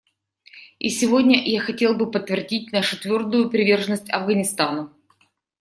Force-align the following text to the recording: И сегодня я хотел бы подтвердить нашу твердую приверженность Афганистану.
И 0.79 0.89
сегодня 0.89 1.39
я 1.43 1.59
хотел 1.61 1.93
бы 1.93 2.09
подтвердить 2.09 2.71
нашу 2.71 2.97
твердую 2.99 3.51
приверженность 3.51 4.09
Афганистану. 4.11 4.91